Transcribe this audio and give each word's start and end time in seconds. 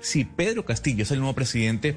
si 0.00 0.24
Pedro 0.24 0.64
Castillo 0.64 1.02
es 1.02 1.10
el 1.10 1.18
nuevo 1.18 1.34
presidente, 1.34 1.96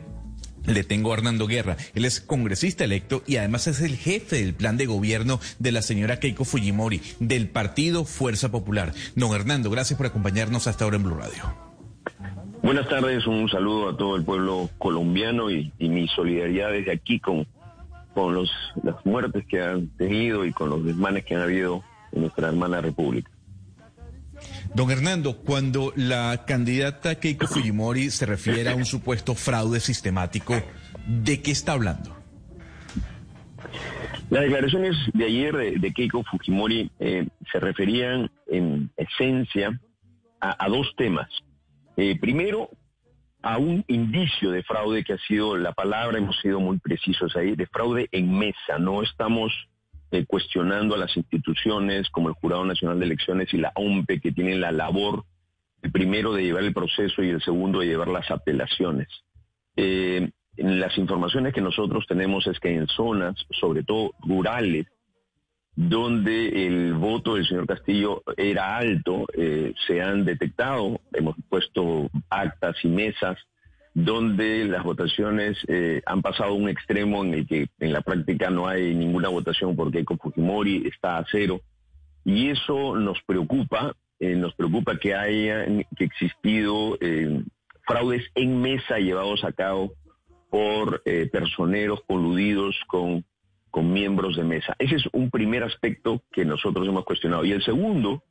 le 0.67 0.83
tengo 0.83 1.11
a 1.11 1.17
Hernando 1.17 1.47
Guerra. 1.47 1.77
Él 1.95 2.05
es 2.05 2.19
congresista 2.19 2.83
electo 2.83 3.23
y 3.25 3.37
además 3.37 3.67
es 3.67 3.81
el 3.81 3.95
jefe 3.95 4.37
del 4.37 4.53
plan 4.53 4.77
de 4.77 4.85
gobierno 4.85 5.39
de 5.59 5.71
la 5.71 5.81
señora 5.81 6.19
Keiko 6.19 6.45
Fujimori 6.45 7.01
del 7.19 7.49
partido 7.49 8.05
Fuerza 8.05 8.51
Popular. 8.51 8.93
Don 9.15 9.33
Hernando, 9.33 9.69
gracias 9.69 9.97
por 9.97 10.07
acompañarnos 10.07 10.67
hasta 10.67 10.83
ahora 10.83 10.97
en 10.97 11.03
Blue 11.03 11.15
Radio. 11.15 11.67
Buenas 12.61 12.89
tardes, 12.89 13.25
un 13.27 13.47
saludo 13.49 13.89
a 13.89 13.97
todo 13.97 14.15
el 14.15 14.25
pueblo 14.25 14.69
colombiano 14.77 15.49
y, 15.49 15.71
mi 15.79 16.07
solidaridad 16.09 16.71
desde 16.71 16.91
aquí 16.91 17.19
con, 17.19 17.47
con 18.13 18.33
los, 18.33 18.51
las 18.83 19.05
muertes 19.05 19.45
que 19.45 19.61
han 19.61 19.87
tenido 19.89 20.43
y 20.43 20.51
con 20.51 20.69
los 20.69 20.83
desmanes 20.83 21.23
que 21.23 21.35
han 21.35 21.43
habido 21.43 21.83
en 22.11 22.21
nuestra 22.21 22.49
hermana 22.49 22.81
república. 22.81 23.31
Don 24.73 24.91
Hernando, 24.91 25.37
cuando 25.37 25.91
la 25.95 26.43
candidata 26.45 27.15
Keiko 27.15 27.47
Fujimori 27.47 28.11
se 28.11 28.25
refiere 28.25 28.69
a 28.69 28.75
un 28.75 28.85
supuesto 28.85 29.35
fraude 29.35 29.79
sistemático, 29.79 30.53
¿de 31.07 31.41
qué 31.41 31.51
está 31.51 31.73
hablando? 31.73 32.15
Las 34.29 34.43
declaraciones 34.43 34.95
de 35.13 35.25
ayer 35.25 35.79
de, 35.79 35.93
Keiko 35.93 36.23
Fujimori 36.23 36.91
eh, 36.99 37.27
se 37.51 37.59
referían 37.59 38.29
en 38.47 38.91
esencia 38.97 39.79
a, 40.39 40.67
dos 40.69 40.93
temas. 40.97 41.29
Eh, 41.95 42.19
primero, 42.19 42.69
a 43.41 43.57
un 43.57 43.83
indicio 43.87 44.51
de 44.51 44.63
fraude 44.63 45.03
que 45.03 45.13
ha 45.13 45.17
sido 45.27 45.57
la 45.57 45.71
palabra, 45.71 46.17
hemos 46.17 46.37
sido 46.41 46.59
muy 46.59 46.77
precisos 46.77 47.35
ahí, 47.35 47.55
de 47.55 47.67
fraude 47.67 48.09
en 48.11 48.37
mesa. 48.37 48.77
No 48.79 49.01
estamos 49.01 49.53
eh, 50.11 50.25
cuestionando 50.25 50.95
a 50.95 50.97
las 50.97 51.15
instituciones 51.17 52.09
como 52.09 52.29
el 52.29 52.35
Jurado 52.35 52.65
Nacional 52.65 52.99
de 52.99 53.05
Elecciones 53.05 53.53
y 53.53 53.57
la 53.57 53.71
OMPE, 53.75 54.21
que 54.21 54.31
tienen 54.31 54.61
la 54.61 54.71
labor, 54.71 55.25
primero 55.91 56.33
de 56.33 56.43
llevar 56.43 56.63
el 56.63 56.73
proceso 56.73 57.23
y 57.23 57.29
el 57.29 57.41
segundo 57.41 57.79
de 57.79 57.87
llevar 57.87 58.07
las 58.07 58.29
apelaciones. 58.31 59.07
Eh, 59.75 60.29
las 60.57 60.97
informaciones 60.97 61.53
que 61.53 61.61
nosotros 61.61 62.05
tenemos 62.07 62.47
es 62.47 62.59
que 62.59 62.73
en 62.73 62.87
zonas, 62.87 63.35
sobre 63.59 63.83
todo 63.83 64.13
rurales, 64.19 64.87
donde 65.75 66.65
el 66.65 66.93
voto 66.95 67.35
del 67.35 67.47
señor 67.47 67.67
Castillo 67.67 68.23
era 68.35 68.77
alto, 68.77 69.27
eh, 69.33 69.73
se 69.85 70.01
han 70.01 70.25
detectado, 70.25 70.99
hemos 71.13 71.35
puesto 71.47 72.09
actas 72.29 72.75
y 72.83 72.87
mesas 72.87 73.37
donde 73.97 74.63
las 74.65 74.83
votaciones 74.83 75.57
eh, 75.67 76.03
han 76.05 76.21
pasado 76.21 76.51
a 76.51 76.53
un 76.53 76.69
extremo 76.69 77.25
en 77.25 77.33
el 77.33 77.47
que 77.47 77.67
en 77.79 77.91
la 77.91 78.01
práctica 78.01 78.51
no 78.51 78.67
hay 78.67 78.93
ninguna 78.93 79.27
votación 79.29 79.75
porque 79.75 79.97
Keiko 79.97 80.17
Fujimori 80.17 80.85
está 80.85 81.17
a 81.17 81.25
cero. 81.31 81.61
Y 82.23 82.51
eso 82.51 82.95
nos 82.95 83.19
preocupa, 83.23 83.95
eh, 84.19 84.35
nos 84.35 84.53
preocupa 84.53 84.99
que 84.99 85.15
haya 85.15 85.65
que 85.95 86.03
existido 86.03 86.95
eh, 87.01 87.41
fraudes 87.87 88.23
en 88.35 88.61
mesa 88.61 88.99
llevados 88.99 89.43
a 89.43 89.51
cabo 89.51 89.93
por 90.51 91.01
personeros 91.31 91.99
coludidos 92.07 92.75
con, 92.87 93.25
con 93.71 93.91
miembros 93.91 94.37
de 94.37 94.43
mesa. 94.43 94.75
Ese 94.77 94.95
es 94.95 95.09
un 95.11 95.31
primer 95.31 95.63
aspecto 95.63 96.21
que 96.31 96.45
nosotros 96.45 96.87
hemos 96.87 97.03
cuestionado. 97.03 97.43
Y 97.45 97.51
el 97.51 97.63
segundo 97.63 98.23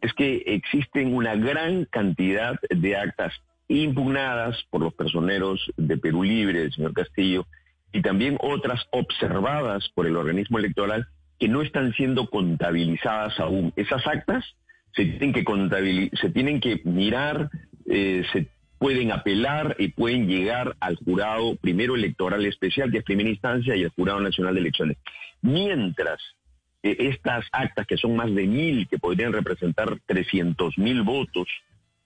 es 0.00 0.12
que 0.14 0.44
existen 0.46 1.12
una 1.12 1.34
gran 1.34 1.86
cantidad 1.86 2.54
de 2.70 2.96
actas 2.96 3.34
impugnadas 3.80 4.62
por 4.70 4.82
los 4.82 4.94
personeros 4.94 5.60
de 5.76 5.96
Perú 5.96 6.22
Libre, 6.22 6.62
el 6.62 6.72
señor 6.72 6.92
Castillo, 6.92 7.46
y 7.92 8.02
también 8.02 8.38
otras 8.40 8.86
observadas 8.90 9.88
por 9.94 10.06
el 10.06 10.16
organismo 10.16 10.58
electoral 10.58 11.06
que 11.38 11.48
no 11.48 11.62
están 11.62 11.92
siendo 11.94 12.28
contabilizadas 12.28 13.38
aún. 13.40 13.72
Esas 13.76 14.06
actas 14.06 14.44
se 14.94 15.04
tienen 15.04 15.32
que, 15.32 16.10
se 16.16 16.30
tienen 16.30 16.60
que 16.60 16.80
mirar, 16.84 17.50
eh, 17.86 18.24
se 18.32 18.48
pueden 18.78 19.12
apelar 19.12 19.76
y 19.78 19.88
pueden 19.88 20.26
llegar 20.26 20.76
al 20.80 20.96
jurado 20.96 21.56
primero 21.56 21.94
electoral 21.94 22.44
especial, 22.46 22.90
que 22.90 22.98
es 22.98 23.04
primera 23.04 23.30
instancia, 23.30 23.76
y 23.76 23.84
al 23.84 23.90
jurado 23.90 24.20
nacional 24.20 24.54
de 24.54 24.60
elecciones. 24.60 24.98
Mientras 25.40 26.20
eh, 26.82 26.96
estas 26.98 27.46
actas, 27.52 27.86
que 27.86 27.96
son 27.96 28.16
más 28.16 28.34
de 28.34 28.46
mil, 28.46 28.88
que 28.88 28.98
podrían 28.98 29.32
representar 29.32 29.98
300 30.06 30.78
mil 30.78 31.02
votos, 31.02 31.48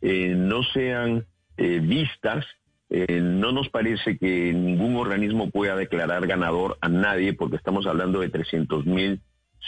eh, 0.02 0.34
no 0.36 0.62
sean 0.62 1.24
eh, 1.56 1.80
vistas, 1.80 2.44
eh, 2.88 3.20
no 3.20 3.52
nos 3.52 3.68
parece 3.68 4.16
que 4.16 4.52
ningún 4.52 4.96
organismo 4.96 5.50
pueda 5.50 5.74
declarar 5.74 6.26
ganador 6.26 6.78
a 6.80 6.88
nadie 6.88 7.32
porque 7.32 7.56
estamos 7.56 7.86
hablando 7.86 8.20
de 8.20 8.28
300 8.28 8.86
mil 8.86 9.20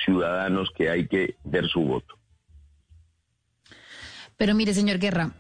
ciudadanos 0.04 0.70
que 0.76 0.90
hay 0.90 1.08
que 1.08 1.36
ver 1.44 1.66
su 1.66 1.80
voto. 1.80 2.14
Pero 4.36 4.54
mire, 4.54 4.72
señor 4.72 4.98
Guerra, 4.98 5.32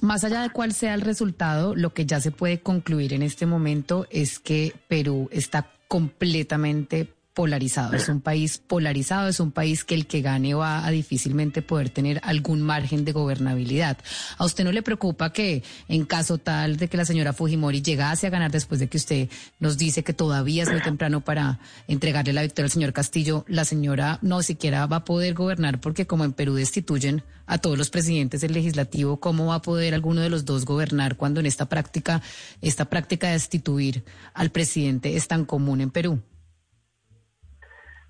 más 0.00 0.24
allá 0.24 0.42
de 0.42 0.50
cuál 0.50 0.72
sea 0.72 0.94
el 0.94 1.02
resultado, 1.02 1.74
lo 1.74 1.92
que 1.92 2.06
ya 2.06 2.20
se 2.20 2.30
puede 2.30 2.60
concluir 2.60 3.12
en 3.12 3.22
este 3.22 3.44
momento 3.44 4.06
es 4.10 4.38
que 4.38 4.72
Perú 4.88 5.28
está 5.30 5.70
completamente 5.88 7.12
polarizado. 7.36 7.92
Es 7.92 8.08
un 8.08 8.22
país 8.22 8.56
polarizado, 8.56 9.28
es 9.28 9.40
un 9.40 9.52
país 9.52 9.84
que 9.84 9.94
el 9.94 10.06
que 10.06 10.22
gane 10.22 10.54
va 10.54 10.86
a 10.86 10.90
difícilmente 10.90 11.60
poder 11.60 11.90
tener 11.90 12.18
algún 12.22 12.62
margen 12.62 13.04
de 13.04 13.12
gobernabilidad. 13.12 13.98
¿A 14.38 14.46
usted 14.46 14.64
no 14.64 14.72
le 14.72 14.82
preocupa 14.82 15.34
que 15.34 15.62
en 15.86 16.06
caso 16.06 16.38
tal 16.38 16.78
de 16.78 16.88
que 16.88 16.96
la 16.96 17.04
señora 17.04 17.34
Fujimori 17.34 17.82
llegase 17.82 18.26
a 18.26 18.30
ganar 18.30 18.50
después 18.50 18.80
de 18.80 18.88
que 18.88 18.96
usted 18.96 19.28
nos 19.60 19.76
dice 19.76 20.02
que 20.02 20.14
todavía 20.14 20.62
es 20.62 20.70
muy 20.70 20.80
temprano 20.80 21.20
para 21.20 21.60
entregarle 21.88 22.32
la 22.32 22.40
victoria 22.40 22.68
al 22.68 22.72
señor 22.72 22.94
Castillo, 22.94 23.44
la 23.48 23.66
señora 23.66 24.18
no 24.22 24.40
siquiera 24.40 24.86
va 24.86 24.96
a 24.96 25.04
poder 25.04 25.34
gobernar 25.34 25.78
porque 25.78 26.06
como 26.06 26.24
en 26.24 26.32
Perú 26.32 26.54
destituyen 26.54 27.22
a 27.44 27.58
todos 27.58 27.76
los 27.76 27.90
presidentes 27.90 28.40
del 28.40 28.54
legislativo, 28.54 29.20
¿cómo 29.20 29.48
va 29.48 29.56
a 29.56 29.62
poder 29.62 29.92
alguno 29.92 30.22
de 30.22 30.30
los 30.30 30.46
dos 30.46 30.64
gobernar 30.64 31.18
cuando 31.18 31.40
en 31.40 31.46
esta 31.46 31.68
práctica, 31.68 32.22
esta 32.62 32.86
práctica 32.86 33.26
de 33.26 33.34
destituir 33.34 34.04
al 34.32 34.48
presidente 34.48 35.16
es 35.16 35.28
tan 35.28 35.44
común 35.44 35.82
en 35.82 35.90
Perú? 35.90 36.22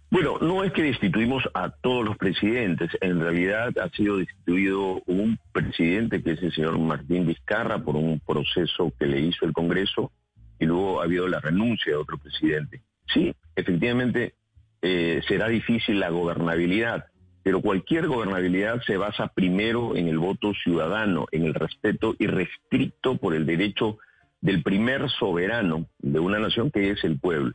Bueno, 0.09 0.39
no 0.41 0.63
es 0.63 0.73
que 0.73 0.85
destituimos 0.85 1.43
a 1.53 1.71
todos 1.71 2.05
los 2.05 2.17
presidentes, 2.17 2.91
en 3.01 3.21
realidad 3.21 3.77
ha 3.79 3.89
sido 3.91 4.19
destituido 4.19 5.03
un 5.07 5.39
presidente 5.53 6.23
que 6.23 6.33
es 6.33 6.43
el 6.43 6.53
señor 6.53 6.79
Martín 6.79 7.27
Vizcarra 7.27 7.83
por 7.83 7.97
un 7.97 8.21
proceso 8.21 8.93
que 8.99 9.07
le 9.07 9.21
hizo 9.21 9.45
el 9.45 9.53
Congreso 9.53 10.13
y 10.61 10.67
luego 10.67 11.01
ha 11.01 11.05
habido 11.05 11.27
la 11.27 11.41
renuncia 11.41 11.93
de 11.93 11.99
otro 11.99 12.19
presidente. 12.19 12.83
Sí, 13.13 13.35
efectivamente 13.57 14.35
eh, 14.81 15.23
será 15.27 15.49
difícil 15.49 15.99
la 15.99 16.11
gobernabilidad, 16.11 17.07
pero 17.43 17.61
cualquier 17.61 18.07
gobernabilidad 18.07 18.81
se 18.87 18.97
basa 18.97 19.29
primero 19.29 19.97
en 19.97 20.07
el 20.07 20.19
voto 20.19 20.53
ciudadano, 20.55 21.27
en 21.33 21.47
el 21.47 21.55
respeto 21.55 22.15
irrestricto 22.21 23.17
por 23.17 23.35
el 23.35 23.45
derecho 23.45 23.99
del 24.41 24.63
primer 24.63 25.11
soberano 25.11 25.87
de 25.99 26.21
una 26.21 26.39
nación 26.39 26.71
que 26.71 26.91
es 26.91 27.03
el 27.03 27.19
pueblo. 27.19 27.55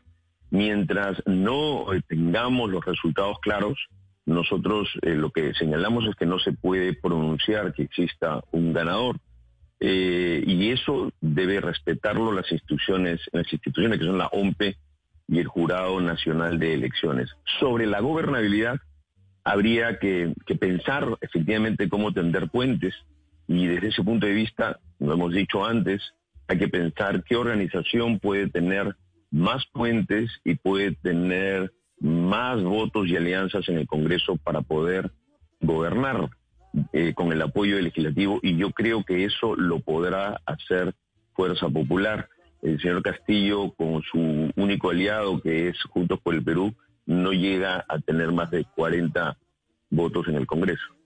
Mientras 0.51 1.21
no 1.25 1.93
eh, 1.93 2.01
tengamos 2.07 2.69
los 2.69 2.85
resultados 2.85 3.39
claros, 3.41 3.79
nosotros 4.25 4.89
eh, 5.01 5.15
lo 5.15 5.31
que 5.31 5.53
señalamos 5.53 6.05
es 6.05 6.15
que 6.15 6.25
no 6.25 6.39
se 6.39 6.53
puede 6.53 6.93
pronunciar 6.93 7.73
que 7.73 7.83
exista 7.83 8.41
un 8.51 8.73
ganador. 8.73 9.17
Eh, 9.79 10.43
y 10.45 10.69
eso 10.69 11.11
debe 11.21 11.59
respetarlo 11.59 12.31
las 12.31 12.51
instituciones, 12.51 13.19
las 13.31 13.51
instituciones 13.51 13.97
que 13.97 14.05
son 14.05 14.19
la 14.19 14.27
OMPE 14.27 14.77
y 15.27 15.39
el 15.39 15.47
Jurado 15.47 15.99
Nacional 16.01 16.59
de 16.59 16.75
Elecciones. 16.75 17.31
Sobre 17.59 17.87
la 17.87 17.99
gobernabilidad, 17.99 18.75
habría 19.43 19.97
que, 19.97 20.33
que 20.45 20.55
pensar 20.55 21.17
efectivamente 21.21 21.89
cómo 21.89 22.13
tender 22.13 22.49
puentes 22.49 22.93
y 23.47 23.65
desde 23.65 23.87
ese 23.87 24.03
punto 24.03 24.27
de 24.27 24.33
vista, 24.33 24.79
lo 24.99 25.13
hemos 25.13 25.33
dicho 25.33 25.65
antes, 25.65 26.13
hay 26.47 26.57
que 26.57 26.67
pensar 26.67 27.23
qué 27.23 27.35
organización 27.35 28.19
puede 28.19 28.49
tener 28.49 28.95
más 29.31 29.65
puentes 29.73 30.29
y 30.43 30.55
puede 30.55 30.93
tener 30.95 31.71
más 31.99 32.61
votos 32.61 33.07
y 33.07 33.15
alianzas 33.15 33.67
en 33.69 33.77
el 33.77 33.87
Congreso 33.87 34.35
para 34.37 34.61
poder 34.61 35.11
gobernar 35.61 36.29
eh, 36.93 37.13
con 37.13 37.31
el 37.31 37.41
apoyo 37.41 37.75
del 37.75 37.85
legislativo 37.85 38.39
y 38.41 38.57
yo 38.57 38.71
creo 38.71 39.03
que 39.03 39.25
eso 39.25 39.55
lo 39.55 39.79
podrá 39.79 40.41
hacer 40.45 40.93
Fuerza 41.33 41.69
Popular. 41.69 42.29
El 42.61 42.79
señor 42.79 43.01
Castillo, 43.01 43.71
con 43.71 44.03
su 44.03 44.51
único 44.55 44.91
aliado 44.91 45.41
que 45.41 45.69
es 45.69 45.81
Juntos 45.83 46.19
por 46.21 46.35
el 46.35 46.43
Perú, 46.43 46.75
no 47.05 47.31
llega 47.31 47.83
a 47.87 47.99
tener 47.99 48.31
más 48.31 48.51
de 48.51 48.65
40 48.75 49.37
votos 49.89 50.27
en 50.27 50.35
el 50.35 50.45
Congreso. 50.45 51.00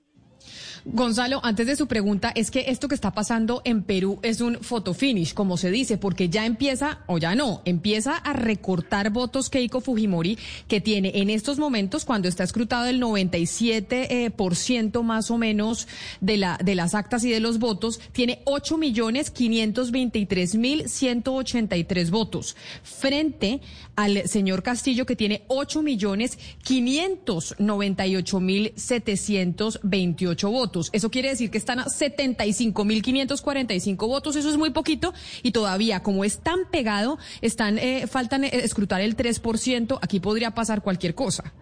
Gonzalo, 0.86 1.40
antes 1.44 1.66
de 1.66 1.76
su 1.76 1.88
pregunta, 1.88 2.32
es 2.36 2.52
que 2.52 2.66
esto 2.68 2.88
que 2.88 2.94
está 2.94 3.10
pasando 3.10 3.64
en 3.66 3.82
Perú 3.82 4.20
es 4.22 4.40
un 4.40 4.60
photo 4.62 4.94
finish, 4.94 5.34
como 5.34 5.58
se 5.58 5.72
dice, 5.72 5.98
porque 5.98 6.30
ya 6.30 6.46
empieza, 6.46 7.00
o 7.08 7.18
ya 7.18 7.34
no, 7.34 7.64
empieza 7.66 8.18
a 8.18 8.34
recortar 8.34 9.10
votos 9.10 9.50
Keiko 9.50 9.82
Fujimori, 9.82 10.38
que 10.68 10.82
tiene 10.82 11.12
en 11.16 11.32
estos 11.32 11.58
momentos, 11.58 12.06
cuando 12.06 12.28
está 12.28 12.44
escrutado 12.44 12.86
el 12.86 13.02
97% 13.02 13.88
eh, 13.90 14.30
por 14.30 14.56
ciento 14.56 15.02
más 15.02 15.32
o 15.32 15.40
menos 15.40 15.88
de, 16.22 16.38
la, 16.38 16.60
de 16.64 16.76
las 16.76 16.94
actas 16.94 17.24
y 17.24 17.32
de 17.32 17.40
los 17.40 17.58
votos, 17.58 18.00
tiene 18.12 18.42
8 18.46 18.78
millones 18.78 19.32
523 19.32 20.56
mil 20.56 20.88
183 20.88 22.12
votos, 22.12 22.56
frente 22.84 23.62
al 23.96 24.28
señor 24.28 24.62
Castillo, 24.62 25.08
que 25.08 25.16
tiene 25.16 25.44
8 25.48 25.82
millones 25.82 26.38
598 26.64 28.40
mil 28.40 28.72
728 28.76 30.35
98 30.36 30.52
votos. 30.52 30.90
Eso 30.94 31.10
quiere 31.10 31.30
decir 31.30 31.50
que 31.50 31.58
están 31.58 31.80
a 31.80 31.86
75.545 31.86 34.08
votos. 34.08 34.36
Eso 34.36 34.50
es 34.50 34.58
muy 34.58 34.72
poquito 34.72 35.14
y 35.42 35.52
todavía, 35.52 36.02
como 36.02 36.26
es 36.26 36.40
tan 36.40 36.70
pegado, 36.70 37.18
están 37.42 37.80
eh, 37.80 38.08
faltan 38.08 38.44
eh, 38.44 38.50
escrutar 38.54 39.00
el 39.02 39.16
3%. 39.16 40.00
Aquí 40.02 40.20
podría 40.20 40.52
pasar 40.52 40.82
cualquier 40.82 41.16
cosa. 41.16 41.54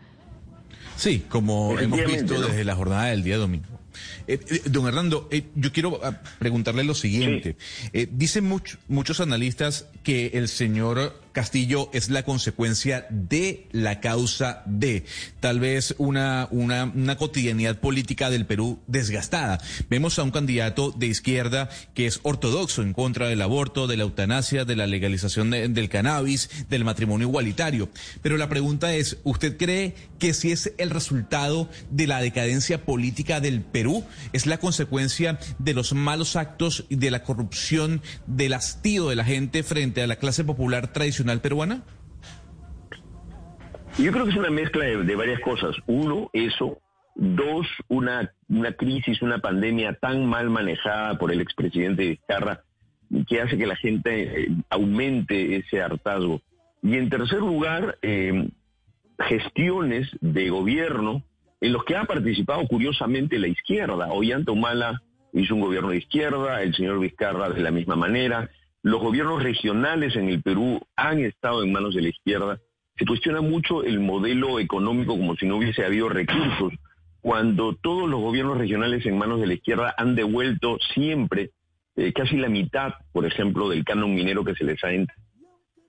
Sí, 0.95 1.23
como 1.27 1.79
hemos 1.79 1.99
visto 2.05 2.39
desde 2.41 2.63
la 2.63 2.75
jornada 2.75 3.05
del 3.05 3.23
día 3.23 3.37
domingo. 3.37 3.73
Eh, 4.27 4.39
eh, 4.49 4.61
don 4.65 4.87
Hernando, 4.87 5.27
eh, 5.31 5.45
yo 5.55 5.71
quiero 5.71 5.99
ah, 6.03 6.19
preguntarle 6.39 6.83
lo 6.83 6.95
siguiente. 6.95 7.57
dicen 8.11 8.51
muchos 8.87 9.19
analistas 9.19 9.87
que 10.03 10.31
el 10.33 10.47
señor 10.47 11.21
Castillo 11.33 11.89
es 11.93 12.09
la 12.09 12.23
consecuencia 12.23 13.07
de 13.09 13.67
la 13.71 13.99
causa 13.99 14.61
de 14.67 15.03
tal 15.39 15.59
vez 15.59 15.95
una, 15.97 16.47
una, 16.51 17.17
cotidianidad 17.17 17.79
política 17.79 18.29
del 18.29 18.45
Perú 18.45 18.79
desgastada. 18.85 19.59
Vemos 19.89 20.19
a 20.19 20.23
un 20.23 20.31
candidato 20.31 20.91
de 20.91 21.07
izquierda 21.07 21.69
que 21.95 22.05
es 22.05 22.19
ortodoxo 22.21 22.83
en 22.83 22.93
contra 22.93 23.27
del 23.27 23.41
aborto, 23.41 23.87
de 23.87 23.97
la 23.97 24.03
eutanasia, 24.03 24.63
de 24.63 24.75
la 24.75 24.85
legalización 24.85 25.49
del 25.49 25.89
cannabis, 25.89 26.49
del 26.69 26.85
matrimonio 26.85 27.27
igualitario. 27.27 27.89
Pero 28.21 28.37
la 28.37 28.47
pregunta 28.47 28.93
es, 28.93 29.17
¿usted 29.23 29.57
cree 29.57 29.95
que 30.19 30.33
si 30.33 30.51
es 30.51 30.71
el 30.77 30.91
resultado 30.91 31.67
de 31.89 32.07
la 32.07 32.21
decadencia 32.21 32.85
política 32.85 33.39
del 33.39 33.61
Perú, 33.61 34.05
es 34.33 34.45
la 34.45 34.59
consecuencia 34.59 35.39
de 35.57 35.73
los 35.73 35.93
malos 35.93 36.35
actos 36.35 36.85
y 36.89 36.95
de 36.95 37.09
la 37.09 37.23
corrupción, 37.23 38.01
del 38.27 38.53
hastío 38.53 39.09
de 39.09 39.15
la 39.15 39.25
gente 39.25 39.63
frente 39.63 40.03
a 40.03 40.07
la 40.07 40.17
clase 40.17 40.43
popular 40.43 40.93
tradicional? 40.93 41.22
Peruana? 41.41 41.81
Yo 43.97 44.11
creo 44.11 44.25
que 44.25 44.31
es 44.31 44.37
una 44.37 44.49
mezcla 44.49 44.85
de, 44.85 45.15
varias 45.15 45.39
cosas. 45.41 45.75
Uno, 45.85 46.29
eso. 46.33 46.79
Dos, 47.15 47.67
una, 47.89 48.33
una 48.49 48.73
crisis, 48.73 49.21
una 49.21 49.37
pandemia 49.37 49.93
tan 49.93 50.25
mal 50.25 50.49
manejada 50.49 51.17
por 51.19 51.31
el 51.31 51.41
expresidente 51.41 52.07
Vizcarra 52.07 52.63
que 53.27 53.41
hace 53.41 53.57
que 53.57 53.67
la 53.67 53.75
gente 53.75 54.43
eh, 54.45 54.47
aumente 54.69 55.57
ese 55.57 55.81
hartazgo. 55.81 56.41
Y 56.81 56.97
en 56.97 57.09
tercer 57.09 57.39
lugar, 57.39 57.99
eh, 58.01 58.49
gestiones 59.19 60.09
de 60.21 60.49
gobierno 60.49 61.23
en 61.61 61.71
los 61.71 61.85
que 61.85 61.95
ha 61.95 62.05
participado 62.05 62.67
curiosamente 62.67 63.39
la 63.39 63.47
izquierda. 63.47 64.11
Ollanta 64.11 64.51
Humala 64.51 65.01
hizo 65.33 65.55
un 65.55 65.61
gobierno 65.61 65.89
de 65.89 65.97
izquierda, 65.97 66.61
el 66.61 66.75
señor 66.75 66.99
Vizcarra 66.99 67.49
de 67.49 67.61
la 67.61 67.71
misma 67.71 67.95
manera, 67.95 68.49
los 68.83 69.01
gobiernos 69.01 69.41
regionales 69.41 70.15
en 70.17 70.27
el 70.27 70.41
Perú 70.43 70.81
han 70.97 71.19
estado 71.19 71.63
en 71.63 71.71
manos 71.71 71.95
de 71.95 72.01
la 72.01 72.09
izquierda. 72.09 72.59
Se 72.97 73.05
cuestiona 73.05 73.41
mucho 73.41 73.83
el 73.83 74.01
modelo 74.01 74.59
económico 74.59 75.17
como 75.17 75.35
si 75.35 75.47
no 75.47 75.57
hubiese 75.57 75.85
habido 75.85 76.09
recursos, 76.09 76.73
cuando 77.21 77.75
todos 77.75 78.09
los 78.09 78.19
gobiernos 78.19 78.57
regionales 78.57 79.05
en 79.05 79.17
manos 79.17 79.39
de 79.39 79.47
la 79.47 79.53
izquierda 79.53 79.95
han 79.97 80.15
devuelto 80.15 80.77
siempre 80.93 81.51
eh, 81.95 82.11
casi 82.11 82.35
la 82.35 82.49
mitad, 82.49 82.95
por 83.13 83.25
ejemplo, 83.25 83.69
del 83.69 83.85
canon 83.85 84.13
minero 84.13 84.43
que 84.43 84.55
se 84.55 84.65
les 84.65 84.83
ha 84.83 84.91
entrado. 84.91 85.21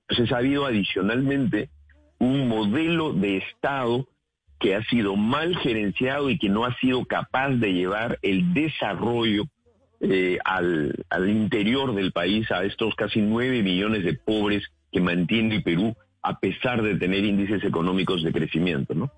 Entonces 0.09 0.33
ha 0.33 0.39
habido 0.39 0.65
adicionalmente 0.65 1.71
un 2.19 2.47
modelo 2.47 3.13
de 3.13 3.39
Estado 3.39 4.07
que 4.61 4.77
ha 4.77 4.85
sido 4.85 5.17
mal 5.17 5.57
gerenciado 5.57 6.31
y 6.31 6.39
que 6.39 6.49
no 6.49 6.65
ha 6.65 6.77
sido 6.77 7.05
capaz 7.05 7.51
de 7.51 7.73
llevar 7.73 8.21
el 8.23 8.55
desarrollo 8.55 9.45
eh, 10.01 10.39
al, 10.45 11.05
al 11.11 11.31
interior 11.31 11.95
del 11.95 12.13
país, 12.13 12.51
a 12.51 12.65
estos 12.65 12.95
casi 12.95 13.21
nueve 13.21 13.63
millones 13.63 14.05
de 14.05 14.15
pobres 14.15 14.65
que 14.93 15.01
mantiene 15.01 15.57
el 15.57 15.63
Perú, 15.63 15.95
a 16.23 16.39
pesar 16.39 16.83
de 16.83 16.97
tener 16.97 17.25
índices 17.25 17.63
económicos 17.65 18.23
de 18.23 18.33
crecimiento, 18.33 18.95
¿no? 18.95 19.13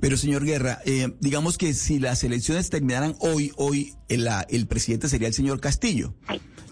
Pero 0.00 0.16
señor 0.16 0.44
Guerra, 0.44 0.78
eh, 0.84 1.14
digamos 1.20 1.58
que 1.58 1.74
si 1.74 1.98
las 1.98 2.24
elecciones 2.24 2.70
terminaran 2.70 3.14
hoy, 3.20 3.52
hoy 3.56 3.92
el, 4.08 4.26
el 4.48 4.66
presidente 4.66 5.08
sería 5.08 5.28
el 5.28 5.34
señor 5.34 5.60
Castillo. 5.60 6.14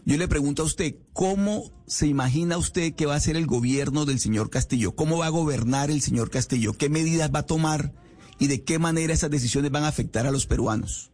Yo 0.04 0.16
le 0.16 0.26
pregunto 0.26 0.62
a 0.62 0.66
usted, 0.66 0.96
¿cómo 1.12 1.70
se 1.86 2.06
imagina 2.06 2.56
usted 2.56 2.94
que 2.94 3.06
va 3.06 3.14
a 3.14 3.20
ser 3.20 3.36
el 3.36 3.46
gobierno 3.46 4.06
del 4.06 4.18
señor 4.18 4.48
Castillo? 4.48 4.96
¿Cómo 4.96 5.18
va 5.18 5.26
a 5.26 5.30
gobernar 5.30 5.90
el 5.90 6.00
señor 6.00 6.30
Castillo? 6.30 6.72
¿Qué 6.72 6.88
medidas 6.88 7.30
va 7.32 7.40
a 7.40 7.46
tomar? 7.46 7.92
¿Y 8.38 8.46
de 8.46 8.64
qué 8.64 8.78
manera 8.78 9.12
esas 9.12 9.30
decisiones 9.30 9.70
van 9.70 9.84
a 9.84 9.88
afectar 9.88 10.26
a 10.26 10.30
los 10.30 10.46
peruanos? 10.46 11.12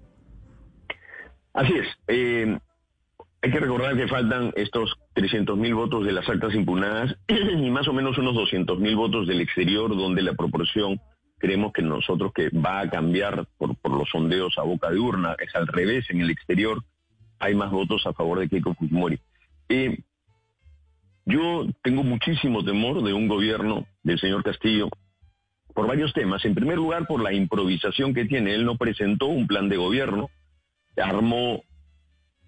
Así 1.55 1.73
es. 1.73 1.87
Eh, 2.09 2.59
hay 3.43 3.51
que 3.51 3.61
recordar 3.61 3.97
que 3.97 4.09
faltan 4.09 4.53
estos 4.56 4.95
300 5.15 5.56
mil 5.56 5.75
votos 5.75 6.05
de 6.05 6.12
las 6.12 6.29
actas 6.29 6.55
impugnadas 6.55 7.17
y 7.29 7.71
más 7.71 7.89
o 7.89 7.93
menos 7.93 8.19
unos 8.19 8.35
200 8.35 8.79
mil 8.79 8.97
votos 8.97 9.27
del 9.27 9.41
exterior, 9.41 9.97
donde 9.97 10.23
la 10.23 10.35
proporción 10.35 11.01
creemos 11.39 11.73
que 11.73 11.83
nosotros 11.83 12.33
que 12.35 12.49
va 12.51 12.81
a 12.81 12.91
cambiar 12.91 13.47
por, 13.59 13.77
por 13.77 13.93
los 13.93 14.09
sondeos 14.09 14.59
a 14.59 14.62
boca 14.62 14.91
de 14.91 14.99
urna, 14.99 15.37
es 15.39 15.55
al 15.55 15.67
revés, 15.67 16.09
en 16.11 16.21
el 16.21 16.31
exterior 16.31 16.83
hay 17.39 17.55
más 17.55 17.71
votos 17.71 18.06
a 18.06 18.12
favor 18.12 18.41
de 18.41 18.49
Keiko 18.49 18.75
Fujimori. 18.75 19.19
Eh, 19.69 19.99
yo 21.27 21.67
tengo 21.83 22.03
muchísimo 22.03 22.65
temor 22.65 23.03
de 23.03 23.12
un 23.12 23.29
gobierno 23.29 23.87
del 24.03 24.19
señor 24.19 24.43
Castillo 24.43 24.89
por 25.75 25.87
varios 25.87 26.12
temas. 26.12 26.45
En 26.45 26.55
primer 26.55 26.77
lugar, 26.77 27.06
por 27.06 27.23
la 27.23 27.33
improvisación 27.33 28.15
que 28.15 28.25
tiene. 28.25 28.55
Él 28.55 28.65
no 28.65 28.77
presentó 28.77 29.27
un 29.27 29.47
plan 29.47 29.69
de 29.69 29.77
gobierno, 29.77 30.31
armó 30.96 31.62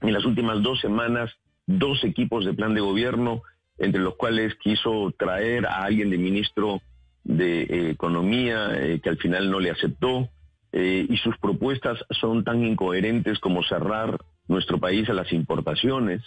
en 0.00 0.12
las 0.12 0.24
últimas 0.24 0.62
dos 0.62 0.80
semanas 0.80 1.30
dos 1.66 2.04
equipos 2.04 2.44
de 2.44 2.54
plan 2.54 2.74
de 2.74 2.80
gobierno, 2.80 3.42
entre 3.78 4.00
los 4.00 4.16
cuales 4.16 4.54
quiso 4.56 5.12
traer 5.18 5.66
a 5.66 5.82
alguien 5.82 6.10
de 6.10 6.18
ministro 6.18 6.80
de 7.24 7.62
eh, 7.62 7.90
Economía, 7.90 8.68
eh, 8.72 9.00
que 9.02 9.08
al 9.08 9.18
final 9.18 9.50
no 9.50 9.60
le 9.60 9.70
aceptó, 9.70 10.28
eh, 10.72 11.06
y 11.08 11.16
sus 11.18 11.36
propuestas 11.38 11.98
son 12.10 12.44
tan 12.44 12.64
incoherentes 12.64 13.38
como 13.38 13.62
cerrar 13.64 14.18
nuestro 14.48 14.78
país 14.78 15.08
a 15.08 15.14
las 15.14 15.32
importaciones, 15.32 16.22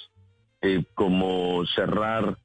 como 0.93 1.65
cerrar 1.67 2.37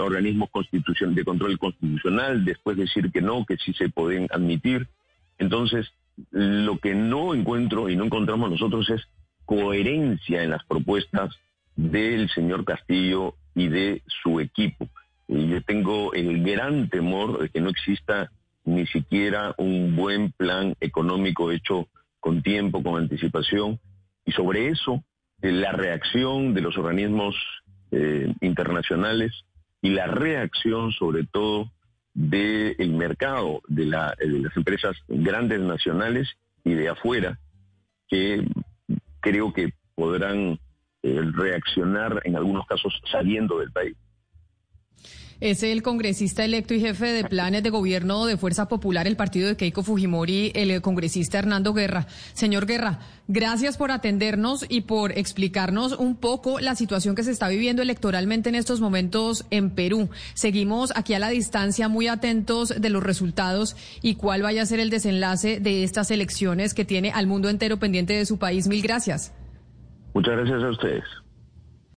organismos 0.00 0.50
de 0.70 1.24
control 1.24 1.58
constitucional, 1.58 2.44
después 2.44 2.76
decir 2.76 3.10
que 3.10 3.22
no, 3.22 3.46
que 3.46 3.56
sí 3.56 3.72
se 3.72 3.88
pueden 3.88 4.28
admitir. 4.30 4.86
Entonces, 5.38 5.90
lo 6.30 6.78
que 6.78 6.94
no 6.94 7.34
encuentro 7.34 7.88
y 7.88 7.96
no 7.96 8.04
encontramos 8.04 8.50
nosotros 8.50 8.88
es 8.90 9.02
coherencia 9.44 10.42
en 10.42 10.50
las 10.50 10.64
propuestas 10.64 11.34
del 11.76 12.30
señor 12.30 12.64
Castillo 12.64 13.34
y 13.54 13.68
de 13.68 14.02
su 14.22 14.40
equipo. 14.40 14.88
Y 15.26 15.48
yo 15.48 15.62
tengo 15.62 16.12
el 16.12 16.42
gran 16.42 16.88
temor 16.88 17.40
de 17.40 17.48
que 17.48 17.60
no 17.60 17.70
exista 17.70 18.30
ni 18.64 18.86
siquiera 18.86 19.54
un 19.58 19.96
buen 19.96 20.32
plan 20.32 20.74
económico 20.80 21.50
hecho 21.50 21.88
con 22.20 22.42
tiempo, 22.42 22.82
con 22.82 23.02
anticipación. 23.02 23.80
Y 24.24 24.32
sobre 24.32 24.68
eso, 24.68 25.04
la 25.40 25.72
reacción 25.72 26.54
de 26.54 26.62
los 26.62 26.76
organismos 26.78 27.36
eh, 27.90 28.32
internacionales 28.40 29.32
y 29.82 29.90
la 29.90 30.06
reacción 30.06 30.92
sobre 30.92 31.24
todo 31.24 31.70
del 32.14 32.92
mercado, 32.92 33.60
de, 33.66 33.86
la, 33.86 34.14
de 34.18 34.40
las 34.40 34.56
empresas 34.56 34.96
grandes 35.08 35.60
nacionales 35.60 36.28
y 36.64 36.74
de 36.74 36.88
afuera, 36.88 37.38
que 38.08 38.46
creo 39.20 39.52
que 39.52 39.74
podrán 39.94 40.58
eh, 41.02 41.20
reaccionar 41.32 42.20
en 42.24 42.36
algunos 42.36 42.66
casos 42.66 43.00
saliendo 43.10 43.58
del 43.58 43.72
país. 43.72 43.96
Es 45.40 45.62
el 45.62 45.82
congresista 45.82 46.44
electo 46.44 46.74
y 46.74 46.80
jefe 46.80 47.06
de 47.06 47.24
planes 47.24 47.62
de 47.62 47.70
gobierno 47.70 48.24
de 48.26 48.36
Fuerza 48.36 48.68
Popular, 48.68 49.06
el 49.06 49.16
partido 49.16 49.48
de 49.48 49.56
Keiko 49.56 49.82
Fujimori, 49.82 50.52
el 50.54 50.80
congresista 50.80 51.38
Hernando 51.38 51.74
Guerra. 51.74 52.06
Señor 52.32 52.66
Guerra, 52.66 53.00
gracias 53.28 53.76
por 53.76 53.90
atendernos 53.90 54.64
y 54.68 54.82
por 54.82 55.12
explicarnos 55.12 55.92
un 55.92 56.16
poco 56.16 56.60
la 56.60 56.74
situación 56.76 57.14
que 57.14 57.24
se 57.24 57.32
está 57.32 57.48
viviendo 57.48 57.82
electoralmente 57.82 58.48
en 58.48 58.54
estos 58.54 58.80
momentos 58.80 59.44
en 59.50 59.70
Perú. 59.70 60.08
Seguimos 60.34 60.92
aquí 60.94 61.14
a 61.14 61.18
la 61.18 61.28
distancia 61.28 61.88
muy 61.88 62.06
atentos 62.06 62.80
de 62.80 62.90
los 62.90 63.02
resultados 63.02 63.76
y 64.02 64.14
cuál 64.14 64.42
vaya 64.42 64.62
a 64.62 64.66
ser 64.66 64.80
el 64.80 64.90
desenlace 64.90 65.58
de 65.60 65.82
estas 65.82 66.10
elecciones 66.10 66.74
que 66.74 66.84
tiene 66.84 67.10
al 67.10 67.26
mundo 67.26 67.48
entero 67.48 67.78
pendiente 67.78 68.12
de 68.12 68.26
su 68.26 68.38
país. 68.38 68.68
Mil 68.68 68.82
gracias. 68.82 69.32
Muchas 70.14 70.36
gracias 70.36 70.62
a 70.62 70.70
ustedes. 70.70 71.23